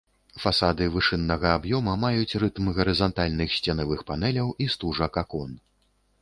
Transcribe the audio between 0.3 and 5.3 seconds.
Фасады вышыннага аб'ёма маюць рытм гарызантальных сценавых панеляў і стужак